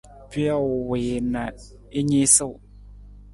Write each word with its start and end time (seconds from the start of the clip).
Pijo 0.29 0.57
wii 0.89 1.15
na 1.33 1.43
i 1.99 2.01
niisuu. 2.07 2.55